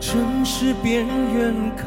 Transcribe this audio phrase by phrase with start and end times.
[0.00, 1.84] 城市边缘开，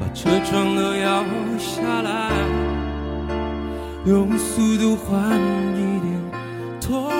[0.00, 1.22] 把车窗都摇
[1.58, 2.30] 下来，
[4.06, 5.38] 用速度换
[5.76, 6.10] 一点
[6.80, 7.10] 痛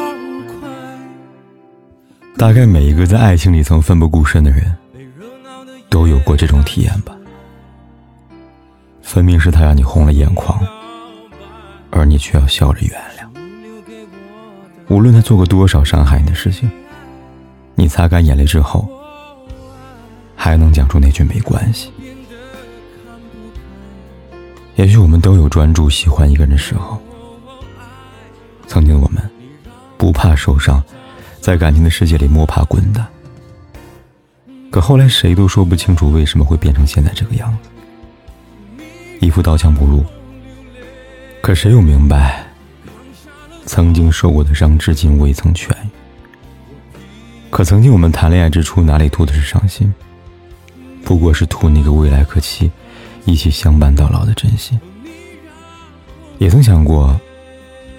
[0.46, 0.68] 快。
[2.36, 4.74] 大概每一个在爱情里曾奋不顾身的人，
[5.90, 7.14] 都有过这种体验吧。
[9.02, 10.58] 分明是他让你红了眼眶，
[11.90, 13.28] 而你却要笑着原谅。
[14.88, 16.70] 无论他做过多少伤害你的事情。
[17.80, 18.88] 你擦干眼泪之后，
[20.34, 21.92] 还能讲出那句没关系？
[24.74, 27.00] 也许我们都有专注喜欢一个人的时候。
[28.66, 29.22] 曾经我们，
[29.96, 30.82] 不怕受伤，
[31.40, 33.08] 在感情的世界里摸爬滚打。
[34.72, 38.82] 可后来谁都说不清楚为什么会变成现在这个样子，
[39.20, 40.04] 一副刀枪不入。
[41.40, 42.44] 可谁又明白，
[43.66, 45.97] 曾经受过的伤，至今未曾痊愈。
[47.50, 49.92] 可曾经我们谈恋爱之初，哪里图的是伤心？
[51.02, 52.70] 不过是图那个未来可期、
[53.24, 54.78] 一起相伴到老的真心。
[56.38, 57.18] 也曾想过，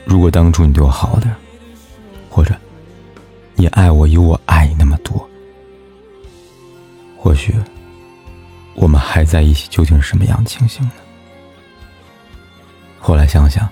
[0.05, 1.35] 如果当初你对我好点，
[2.29, 2.55] 或者
[3.55, 5.27] 你爱我有我爱你那么多，
[7.17, 7.53] 或许
[8.75, 10.91] 我们还在一起，究竟是什么样的情形呢？
[12.99, 13.67] 后来想想，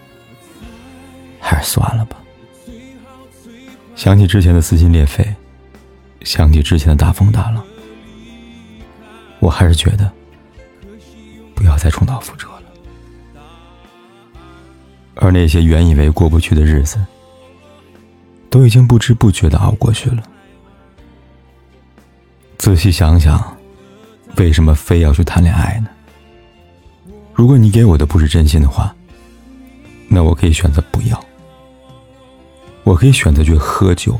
[1.39, 2.17] 还是算了吧。
[3.95, 5.33] 想起之前的撕心裂肺。
[6.27, 7.63] 想起之前的大风大浪，
[9.39, 10.11] 我还是觉得
[11.55, 12.63] 不要再重蹈覆辙了。
[15.15, 16.99] 而那些原以为过不去的日子，
[18.49, 20.21] 都已经不知不觉的熬过去了。
[22.57, 23.57] 仔细想想，
[24.35, 25.87] 为什么非要去谈恋爱呢？
[27.33, 28.93] 如果你给我的不是真心的话，
[30.09, 31.25] 那我可以选择不要，
[32.83, 34.19] 我可以选择去喝酒。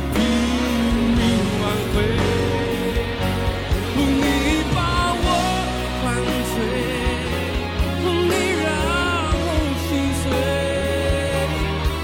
[0.00, 0.14] 拼
[1.16, 1.20] 命
[1.60, 1.62] 挽
[1.92, 1.94] 回
[3.96, 3.98] 你
[4.74, 4.78] 把
[5.14, 5.26] 我
[6.02, 6.04] 灌
[6.52, 6.54] 醉
[8.28, 8.66] 你让
[9.44, 9.46] 我
[9.84, 9.88] 心
[10.20, 10.24] 碎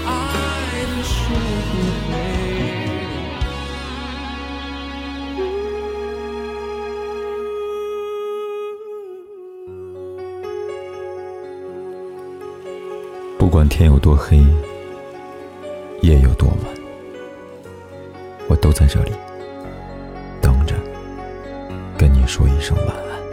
[0.05, 0.07] 爱
[0.71, 0.83] 的
[13.37, 14.43] 不不管天有多黑
[16.01, 16.84] 夜有多晚。
[18.47, 19.11] 我都在这里
[20.41, 20.75] 等着，
[21.97, 23.24] 跟你说一声晚安。